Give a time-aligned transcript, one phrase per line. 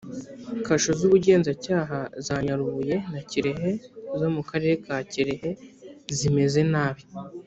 [0.65, 3.71] kasho z’ubugenzacyaha za nyarubuye na kirehe
[4.19, 5.49] zo mu karere ka kirehe
[6.17, 7.03] zimeze nabi